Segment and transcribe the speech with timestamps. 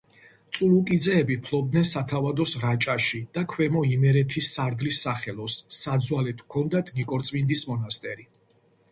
[0.57, 8.27] წულუკიძეები ფლობდნენ სათავადოს რაჭაში და ქვემო იმერეთის სარდლის სახელოს; საძვალედ ჰქონდათ ნიკორწმინდის მონასტერი.